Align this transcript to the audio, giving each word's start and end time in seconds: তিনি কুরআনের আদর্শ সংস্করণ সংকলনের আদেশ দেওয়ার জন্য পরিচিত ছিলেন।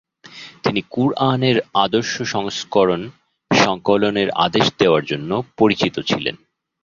তিনি 0.63 0.81
কুরআনের 0.89 1.57
আদর্শ 1.73 2.13
সংস্করণ 2.25 3.01
সংকলনের 3.51 4.29
আদেশ 4.37 4.65
দেওয়ার 4.79 5.03
জন্য 5.05 5.31
পরিচিত 5.57 5.95
ছিলেন। 5.99 6.35